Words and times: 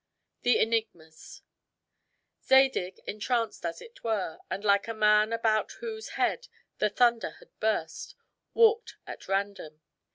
THE 0.41 0.57
ENIGMAS 0.59 1.43
Zadig, 2.43 2.99
entranced, 3.05 3.63
as 3.63 3.83
it 3.83 4.03
were, 4.03 4.39
and 4.49 4.63
like 4.63 4.87
a 4.87 4.95
man 4.95 5.31
about 5.31 5.73
whose 5.73 6.13
head 6.17 6.47
the 6.79 6.89
thunder 6.89 7.35
had 7.37 7.49
burst, 7.59 8.15
walked 8.55 8.95
at 9.05 9.27
random. 9.27 9.83